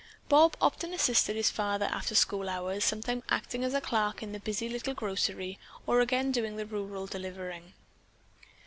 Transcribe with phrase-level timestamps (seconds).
[0.29, 4.67] Bob often assisted his father after school hours, sometimes acting as clerk in the busy
[4.67, 7.73] little grocery, or again doing the rural delivering.